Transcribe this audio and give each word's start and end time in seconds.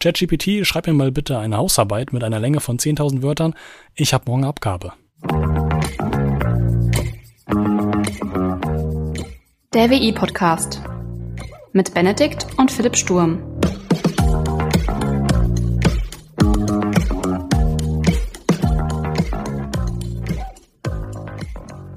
ChatGPT, 0.00 0.66
schreib 0.66 0.86
mir 0.86 0.94
mal 0.94 1.12
bitte 1.12 1.38
eine 1.38 1.58
Hausarbeit 1.58 2.14
mit 2.14 2.24
einer 2.24 2.40
Länge 2.40 2.60
von 2.60 2.78
10.000 2.78 3.22
Wörtern. 3.22 3.54
Ich 3.94 4.14
habe 4.14 4.24
morgen 4.30 4.46
Abgabe. 4.46 4.94
Der 9.74 9.90
WI-Podcast 9.90 10.80
mit 11.72 11.92
Benedikt 11.92 12.46
und 12.56 12.72
Philipp 12.72 12.96
Sturm. 12.96 13.42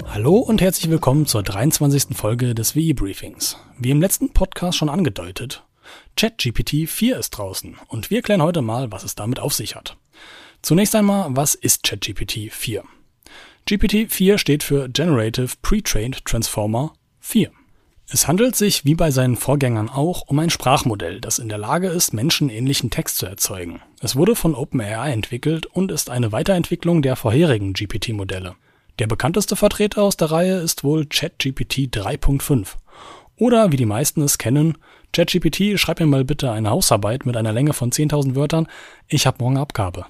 Hallo 0.08 0.36
und 0.36 0.62
herzlich 0.62 0.92
willkommen 0.92 1.26
zur 1.26 1.42
23. 1.42 2.16
Folge 2.18 2.54
des 2.54 2.76
WI-Briefings. 2.76 3.58
Wie 3.80 3.92
im 3.92 4.02
letzten 4.02 4.34
Podcast 4.34 4.78
schon 4.78 4.90
angedeutet, 4.90 5.64
ChatGPT 6.16 6.88
4 6.90 7.18
ist 7.18 7.32
draußen 7.32 7.78
und 7.88 8.10
wir 8.10 8.22
klären 8.22 8.42
heute 8.42 8.62
mal, 8.62 8.92
was 8.92 9.04
es 9.04 9.16
damit 9.16 9.40
auf 9.40 9.54
sich 9.54 9.76
hat. 9.76 9.98
Zunächst 10.62 10.96
einmal, 10.96 11.28
was 11.32 11.56
ist 11.56 11.84
ChatGPT 11.84 12.52
4? 12.52 12.84
GPT 13.66 14.12
4 14.12 14.38
steht 14.38 14.64
für 14.64 14.90
Generative 14.90 15.56
Pre-Trained 15.62 16.26
Transformer 16.26 16.94
4. 17.20 17.52
Es 18.10 18.28
handelt 18.28 18.56
sich, 18.56 18.86
wie 18.86 18.96
bei 18.96 19.10
seinen 19.12 19.38
Vorgängern 19.38 19.90
auch, 19.90 20.24
um 20.28 20.38
ein 20.40 20.50
Sprachmodell, 20.50 21.22
das 21.22 21.40
in 21.40 21.50
der 21.50 21.58
Lage 21.58 21.88
ist, 21.88 22.14
menschenähnlichen 22.14 22.90
Text 22.90 23.18
zu 23.18 23.26
erzeugen. 23.26 23.82
Es 24.02 24.16
wurde 24.16 24.36
von 24.36 24.54
OpenAI 24.54 25.12
entwickelt 25.12 25.66
und 25.66 25.92
ist 25.92 26.10
eine 26.10 26.32
Weiterentwicklung 26.32 27.02
der 27.02 27.16
vorherigen 27.16 27.74
GPT-Modelle. 27.74 28.56
Der 29.00 29.08
bekannteste 29.08 29.56
Vertreter 29.56 30.04
aus 30.04 30.18
der 30.18 30.30
Reihe 30.30 30.58
ist 30.58 30.84
wohl 30.84 31.06
ChatGPT 31.06 31.90
3.5. 31.96 32.76
Oder 33.38 33.72
wie 33.72 33.78
die 33.78 33.86
meisten 33.86 34.22
es 34.22 34.38
kennen, 34.38 34.78
ChatGPT, 35.14 35.80
schreib 35.80 36.00
mir 36.00 36.08
mal 36.08 36.26
bitte 36.26 36.52
eine 36.52 36.72
Hausarbeit 36.72 37.28
mit 37.28 37.38
einer 37.38 37.54
Länge 37.54 37.74
von 37.74 37.92
10.000 37.92 38.34
Wörtern. 38.34 38.68
Ich 39.08 39.28
habe 39.28 39.38
morgen 39.40 39.58
Abgabe. 39.58 40.08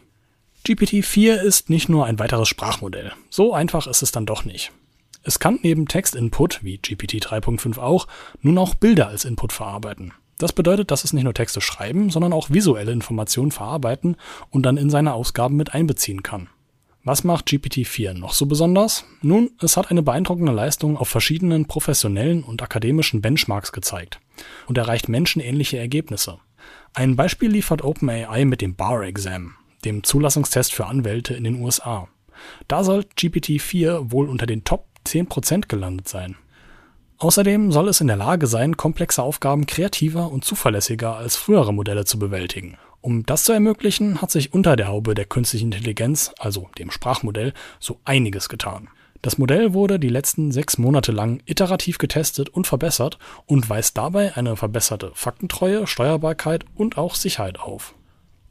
GPT-4 0.65 1.41
ist 1.41 1.69
nicht 1.69 1.89
nur 1.89 2.05
ein 2.05 2.19
weiteres 2.19 2.47
Sprachmodell. 2.47 3.11
So 3.29 3.53
einfach 3.53 3.85
ist 3.85 4.01
es 4.01 4.13
dann 4.13 4.25
doch 4.25 4.45
nicht. 4.45 4.71
Es 5.21 5.39
kann 5.39 5.59
neben 5.61 5.89
Textinput, 5.89 6.63
wie 6.63 6.77
GPT 6.77 7.15
3.5 7.15 7.79
auch, 7.79 8.07
nun 8.41 8.57
auch 8.57 8.75
Bilder 8.75 9.09
als 9.09 9.25
Input 9.25 9.51
verarbeiten. 9.51 10.13
Das 10.37 10.53
bedeutet, 10.53 10.89
dass 10.89 11.03
es 11.03 11.11
nicht 11.11 11.25
nur 11.25 11.33
Texte 11.33 11.59
schreiben, 11.59 12.09
sondern 12.09 12.31
auch 12.31 12.49
visuelle 12.49 12.93
Informationen 12.93 13.51
verarbeiten 13.51 14.15
und 14.51 14.63
dann 14.63 14.77
in 14.77 14.89
seine 14.89 15.13
Ausgaben 15.13 15.57
mit 15.57 15.73
einbeziehen 15.73 16.23
kann. 16.23 16.47
Was 17.05 17.25
macht 17.25 17.47
GPT-4 17.49 18.13
noch 18.13 18.33
so 18.33 18.45
besonders? 18.45 19.03
Nun, 19.21 19.51
es 19.59 19.75
hat 19.75 19.91
eine 19.91 20.01
beeindruckende 20.01 20.53
Leistung 20.53 20.95
auf 20.95 21.09
verschiedenen 21.09 21.65
professionellen 21.65 22.43
und 22.43 22.61
akademischen 22.61 23.21
Benchmarks 23.21 23.73
gezeigt 23.73 24.21
und 24.67 24.77
erreicht 24.77 25.09
menschenähnliche 25.09 25.77
Ergebnisse. 25.77 26.37
Ein 26.93 27.17
Beispiel 27.17 27.51
liefert 27.51 27.83
OpenAI 27.83 28.45
mit 28.45 28.61
dem 28.61 28.75
Bar 28.75 29.03
Exam, 29.03 29.55
dem 29.83 30.05
Zulassungstest 30.05 30.73
für 30.73 30.85
Anwälte 30.85 31.33
in 31.33 31.43
den 31.43 31.61
USA. 31.61 32.07
Da 32.69 32.85
soll 32.85 33.01
GPT-4 33.17 34.11
wohl 34.11 34.29
unter 34.29 34.45
den 34.45 34.63
Top 34.63 34.87
10% 35.05 35.67
gelandet 35.67 36.07
sein. 36.07 36.37
Außerdem 37.17 37.73
soll 37.73 37.89
es 37.89 37.99
in 37.99 38.07
der 38.07 38.15
Lage 38.15 38.47
sein, 38.47 38.77
komplexe 38.77 39.21
Aufgaben 39.21 39.65
kreativer 39.65 40.31
und 40.31 40.45
zuverlässiger 40.45 41.17
als 41.17 41.35
frühere 41.35 41.73
Modelle 41.73 42.05
zu 42.05 42.17
bewältigen. 42.17 42.77
Um 43.03 43.25
das 43.25 43.43
zu 43.43 43.51
ermöglichen, 43.51 44.21
hat 44.21 44.31
sich 44.31 44.53
unter 44.53 44.77
der 44.77 44.87
Haube 44.87 45.13
der 45.13 45.25
künstlichen 45.25 45.73
Intelligenz, 45.73 46.31
also 46.39 46.69
dem 46.79 46.89
Sprachmodell, 46.89 47.51
so 47.77 47.99
einiges 48.05 48.47
getan. 48.47 48.87
Das 49.21 49.37
Modell 49.37 49.73
wurde 49.73 49.99
die 49.99 50.07
letzten 50.07 50.53
sechs 50.53 50.77
Monate 50.77 51.11
lang 51.11 51.41
iterativ 51.45 51.97
getestet 51.97 52.47
und 52.47 52.65
verbessert 52.65 53.19
und 53.45 53.69
weist 53.69 53.97
dabei 53.97 54.37
eine 54.37 54.55
verbesserte 54.55 55.11
Faktentreue, 55.15 55.85
Steuerbarkeit 55.85 56.63
und 56.75 56.97
auch 56.97 57.15
Sicherheit 57.15 57.59
auf. 57.59 57.93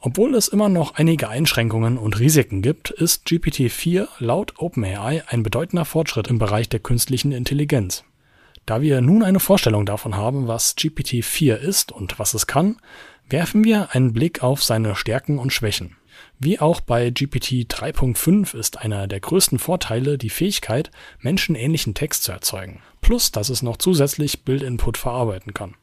Obwohl 0.01 0.35
es 0.35 0.49
immer 0.49 0.69
noch 0.69 0.97
einige 0.97 1.31
Einschränkungen 1.31 1.97
und 1.97 2.21
Risiken 2.21 2.61
gibt, 2.61 2.91
ist 2.91 3.27
GPT-4 3.27 4.07
laut 4.19 4.59
OpenAI 4.59 5.23
ein 5.29 5.43
bedeutender 5.43 5.87
Fortschritt 5.87 6.29
im 6.29 6.39
Bereich 6.39 6.69
der 6.69 6.81
künstlichen 6.81 7.33
Intelligenz. 7.33 8.05
Da 8.67 8.81
wir 8.81 9.01
nun 9.01 9.23
eine 9.23 9.41
Vorstellung 9.41 9.87
davon 9.87 10.17
haben, 10.17 10.47
was 10.47 10.77
GPT-4 10.77 11.57
ist 11.57 11.93
und 11.93 12.19
was 12.19 12.35
es 12.35 12.47
kann, 12.47 12.77
werfen 13.29 13.65
wir 13.65 13.95
einen 13.95 14.13
Blick 14.13 14.43
auf 14.43 14.63
seine 14.63 14.95
Stärken 14.95 15.39
und 15.39 15.53
Schwächen. 15.53 15.97
Wie 16.39 16.61
auch 16.61 16.81
bei 16.81 17.11
GPT 17.11 17.67
3.5 17.73 18.57
ist 18.57 18.79
einer 18.79 19.07
der 19.07 19.21
größten 19.21 19.59
Vorteile 19.59 20.19
die 20.19 20.31
Fähigkeit, 20.31 20.91
menschenähnlichen 21.21 21.95
Text 21.95 22.25
zu 22.25 22.33
erzeugen, 22.33 22.83
plus 23.01 23.33
dass 23.33 23.49
es 23.49 23.63
noch 23.63 23.77
zusätzlich 23.77 24.45
Bildinput 24.45 24.99
verarbeiten 24.99 25.55
kann. 25.55 25.75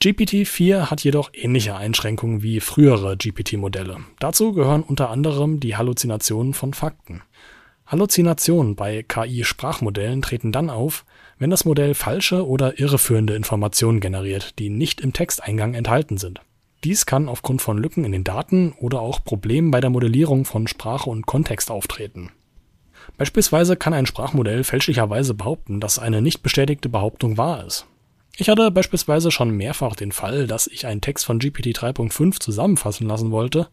GPT-4 0.00 0.90
hat 0.90 1.02
jedoch 1.02 1.30
ähnliche 1.32 1.74
Einschränkungen 1.74 2.42
wie 2.42 2.60
frühere 2.60 3.16
GPT-Modelle. 3.16 3.98
Dazu 4.20 4.52
gehören 4.52 4.82
unter 4.82 5.10
anderem 5.10 5.60
die 5.60 5.76
Halluzinationen 5.76 6.52
von 6.54 6.74
Fakten. 6.74 7.22
Halluzinationen 7.86 8.76
bei 8.76 9.02
KI-Sprachmodellen 9.02 10.20
treten 10.20 10.52
dann 10.52 10.68
auf, 10.68 11.06
wenn 11.38 11.50
das 11.50 11.64
Modell 11.64 11.94
falsche 11.94 12.46
oder 12.46 12.78
irreführende 12.78 13.34
Informationen 13.34 14.00
generiert, 14.00 14.58
die 14.58 14.70
nicht 14.70 15.00
im 15.00 15.12
Texteingang 15.12 15.74
enthalten 15.74 16.18
sind. 16.18 16.40
Dies 16.84 17.06
kann 17.06 17.28
aufgrund 17.28 17.60
von 17.60 17.78
Lücken 17.78 18.04
in 18.04 18.12
den 18.12 18.24
Daten 18.24 18.72
oder 18.78 19.00
auch 19.00 19.24
Problemen 19.24 19.70
bei 19.70 19.80
der 19.80 19.90
Modellierung 19.90 20.44
von 20.44 20.68
Sprache 20.68 21.10
und 21.10 21.26
Kontext 21.26 21.70
auftreten. 21.70 22.30
Beispielsweise 23.16 23.76
kann 23.76 23.94
ein 23.94 24.06
Sprachmodell 24.06 24.62
fälschlicherweise 24.64 25.34
behaupten, 25.34 25.80
dass 25.80 25.98
eine 25.98 26.22
nicht 26.22 26.42
bestätigte 26.42 26.88
Behauptung 26.88 27.36
wahr 27.36 27.64
ist. 27.66 27.86
Ich 28.36 28.48
hatte 28.48 28.70
beispielsweise 28.70 29.32
schon 29.32 29.50
mehrfach 29.50 29.96
den 29.96 30.12
Fall, 30.12 30.46
dass 30.46 30.68
ich 30.68 30.86
einen 30.86 31.00
Text 31.00 31.24
von 31.24 31.40
GPT 31.40 31.76
3.5 31.76 32.38
zusammenfassen 32.38 33.08
lassen 33.08 33.32
wollte 33.32 33.68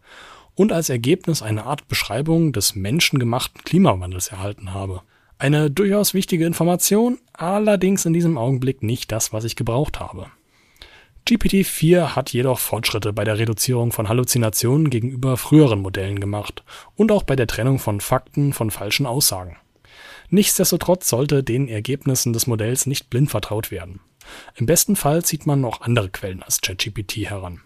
und 0.56 0.72
als 0.72 0.88
Ergebnis 0.88 1.42
eine 1.42 1.64
Art 1.64 1.86
Beschreibung 1.86 2.52
des 2.52 2.74
menschengemachten 2.74 3.62
Klimawandels 3.62 4.28
erhalten 4.28 4.74
habe. 4.74 5.02
Eine 5.38 5.70
durchaus 5.70 6.14
wichtige 6.14 6.46
Information, 6.46 7.18
allerdings 7.34 8.06
in 8.06 8.14
diesem 8.14 8.38
Augenblick 8.38 8.82
nicht 8.82 9.12
das, 9.12 9.32
was 9.34 9.44
ich 9.44 9.54
gebraucht 9.54 10.00
habe. 10.00 10.30
GPT-4 11.28 12.14
hat 12.14 12.32
jedoch 12.32 12.58
Fortschritte 12.58 13.12
bei 13.12 13.24
der 13.24 13.38
Reduzierung 13.38 13.92
von 13.92 14.08
Halluzinationen 14.08 14.88
gegenüber 14.88 15.36
früheren 15.36 15.80
Modellen 15.80 16.20
gemacht 16.20 16.62
und 16.94 17.12
auch 17.12 17.24
bei 17.24 17.36
der 17.36 17.48
Trennung 17.48 17.78
von 17.78 18.00
Fakten 18.00 18.52
von 18.52 18.70
falschen 18.70 19.06
Aussagen. 19.06 19.56
Nichtsdestotrotz 20.30 21.08
sollte 21.08 21.42
den 21.42 21.68
Ergebnissen 21.68 22.32
des 22.32 22.46
Modells 22.46 22.86
nicht 22.86 23.10
blind 23.10 23.30
vertraut 23.30 23.70
werden. 23.70 24.00
Im 24.54 24.66
besten 24.66 24.96
Fall 24.96 25.24
zieht 25.24 25.46
man 25.46 25.60
noch 25.60 25.82
andere 25.82 26.08
Quellen 26.08 26.42
als 26.42 26.60
ChatGPT 26.60 27.28
heran. 27.28 27.60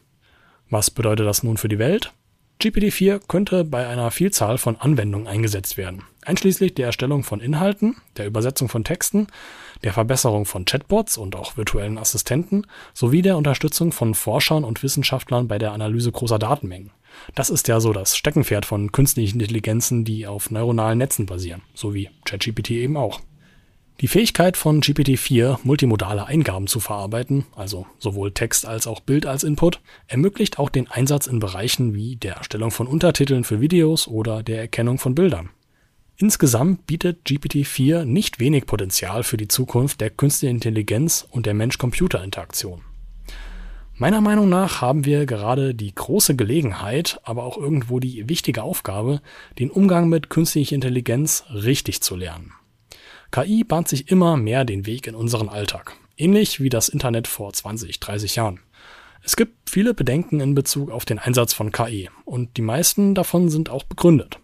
Was 0.70 0.90
bedeutet 0.90 1.26
das 1.26 1.42
nun 1.42 1.56
für 1.56 1.68
die 1.68 1.78
Welt? 1.78 2.12
GPT-4 2.60 3.22
könnte 3.26 3.64
bei 3.64 3.86
einer 3.86 4.10
Vielzahl 4.10 4.58
von 4.58 4.76
Anwendungen 4.76 5.26
eingesetzt 5.26 5.78
werden, 5.78 6.02
einschließlich 6.26 6.74
der 6.74 6.86
Erstellung 6.86 7.22
von 7.22 7.40
Inhalten, 7.40 7.96
der 8.18 8.26
Übersetzung 8.26 8.68
von 8.68 8.84
Texten, 8.84 9.28
der 9.82 9.94
Verbesserung 9.94 10.44
von 10.44 10.66
Chatbots 10.66 11.16
und 11.16 11.36
auch 11.36 11.56
virtuellen 11.56 11.96
Assistenten 11.96 12.66
sowie 12.92 13.22
der 13.22 13.38
Unterstützung 13.38 13.92
von 13.92 14.14
Forschern 14.14 14.64
und 14.64 14.82
Wissenschaftlern 14.82 15.48
bei 15.48 15.58
der 15.58 15.72
Analyse 15.72 16.12
großer 16.12 16.38
Datenmengen. 16.38 16.90
Das 17.34 17.48
ist 17.48 17.66
ja 17.66 17.80
so 17.80 17.94
das 17.94 18.14
Steckenpferd 18.14 18.66
von 18.66 18.92
künstlichen 18.92 19.40
Intelligenzen, 19.40 20.04
die 20.04 20.26
auf 20.26 20.50
neuronalen 20.50 20.98
Netzen 20.98 21.24
basieren, 21.24 21.62
so 21.74 21.94
wie 21.94 22.10
ChatGPT 22.26 22.72
eben 22.72 22.98
auch. 22.98 23.20
Die 24.00 24.08
Fähigkeit 24.08 24.56
von 24.56 24.80
GPT-4, 24.80 25.58
multimodale 25.62 26.24
Eingaben 26.24 26.66
zu 26.66 26.80
verarbeiten, 26.80 27.44
also 27.54 27.86
sowohl 27.98 28.32
Text 28.32 28.64
als 28.64 28.86
auch 28.86 29.00
Bild 29.00 29.26
als 29.26 29.44
Input, 29.44 29.82
ermöglicht 30.06 30.58
auch 30.58 30.70
den 30.70 30.90
Einsatz 30.90 31.26
in 31.26 31.38
Bereichen 31.38 31.94
wie 31.94 32.16
der 32.16 32.36
Erstellung 32.36 32.70
von 32.70 32.86
Untertiteln 32.86 33.44
für 33.44 33.60
Videos 33.60 34.08
oder 34.08 34.42
der 34.42 34.58
Erkennung 34.58 34.98
von 34.98 35.14
Bildern. 35.14 35.50
Insgesamt 36.16 36.86
bietet 36.86 37.26
GPT-4 37.26 38.06
nicht 38.06 38.40
wenig 38.40 38.64
Potenzial 38.64 39.22
für 39.22 39.36
die 39.36 39.48
Zukunft 39.48 40.00
der 40.00 40.08
künstlichen 40.08 40.54
Intelligenz 40.54 41.26
und 41.30 41.44
der 41.44 41.52
Mensch-Computer-Interaktion. 41.52 42.80
Meiner 43.96 44.22
Meinung 44.22 44.48
nach 44.48 44.80
haben 44.80 45.04
wir 45.04 45.26
gerade 45.26 45.74
die 45.74 45.94
große 45.94 46.36
Gelegenheit, 46.36 47.20
aber 47.24 47.44
auch 47.44 47.58
irgendwo 47.58 48.00
die 48.00 48.30
wichtige 48.30 48.62
Aufgabe, 48.62 49.20
den 49.58 49.70
Umgang 49.70 50.08
mit 50.08 50.30
künstlicher 50.30 50.74
Intelligenz 50.74 51.44
richtig 51.52 52.00
zu 52.00 52.16
lernen. 52.16 52.54
KI 53.30 53.62
bahnt 53.62 53.86
sich 53.86 54.10
immer 54.10 54.36
mehr 54.36 54.64
den 54.64 54.86
Weg 54.86 55.06
in 55.06 55.14
unseren 55.14 55.48
Alltag, 55.48 55.96
ähnlich 56.16 56.60
wie 56.60 56.68
das 56.68 56.88
Internet 56.88 57.28
vor 57.28 57.52
20, 57.52 58.00
30 58.00 58.36
Jahren. 58.36 58.60
Es 59.22 59.36
gibt 59.36 59.70
viele 59.70 59.94
Bedenken 59.94 60.40
in 60.40 60.54
Bezug 60.54 60.90
auf 60.90 61.04
den 61.04 61.18
Einsatz 61.18 61.52
von 61.52 61.70
KI 61.70 62.10
und 62.24 62.56
die 62.56 62.62
meisten 62.62 63.14
davon 63.14 63.48
sind 63.48 63.70
auch 63.70 63.84
begründet. 63.84 64.38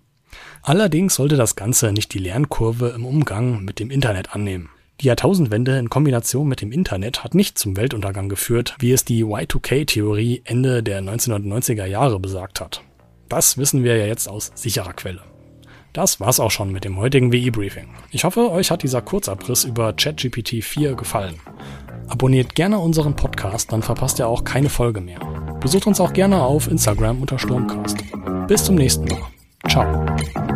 Allerdings 0.63 1.17
sollte 1.17 1.37
das 1.37 1.57
Ganze 1.57 1.93
nicht 1.93 2.15
die 2.15 2.19
Lernkurve 2.19 2.89
im 2.91 3.07
Umgang 3.07 3.65
mit 3.65 3.81
dem 3.81 3.91
Internet 3.91 4.35
annehmen. 4.35 4.71
Die 5.01 5.07
Jahrtausendwende 5.07 5.79
in 5.79 5.91
Kombination 5.91 6.47
mit 6.47 6.61
dem 6.61 6.73
Internet 6.73 7.25
hat 7.25 7.35
nicht 7.35 7.59
zum 7.59 7.77
Weltuntergang 7.77 8.29
geführt, 8.29 8.77
wie 8.79 8.93
es 8.93 9.05
die 9.05 9.25
Y2K-Theorie 9.25 10.43
Ende 10.45 10.83
der 10.83 11.03
1990er 11.03 11.87
Jahre 11.87 12.21
besagt 12.21 12.61
hat. 12.61 12.83
Das 13.29 13.59
wissen 13.59 13.83
wir 13.83 13.97
ja 13.97 14.07
jetzt 14.07 14.29
aus 14.29 14.53
sicherer 14.55 14.93
Quelle. 14.93 15.23
Das 15.97 16.21
war's 16.21 16.41
auch 16.41 16.51
schon 16.51 16.73
mit 16.73 16.85
dem 16.85 16.99
heutigen 16.99 17.33
WI-Briefing. 17.33 17.89
Ich 18.11 18.25
hoffe, 18.25 18.51
euch 18.51 18.71
hat 18.71 18.83
dieser 18.83 19.01
Kurzabriss 19.01 19.65
über 19.65 19.95
ChatGPT 19.95 20.63
4 20.63 20.95
gefallen. 20.95 21.37
Abonniert 22.07 22.55
gerne 22.55 22.79
unseren 22.79 23.17
Podcast, 23.17 23.73
dann 23.73 23.81
verpasst 23.81 24.19
ihr 24.19 24.29
auch 24.29 24.45
keine 24.45 24.69
Folge 24.69 25.01
mehr. 25.01 25.21
Besucht 25.59 25.87
uns 25.87 25.99
auch 25.99 26.13
gerne 26.13 26.43
auf 26.43 26.71
Instagram 26.71 27.23
unter 27.23 27.39
Sturmcast. 27.39 27.97
Bis 28.47 28.65
zum 28.65 28.75
nächsten 28.75 29.07
Mal. 29.09 29.23
Ciao. 29.71 30.56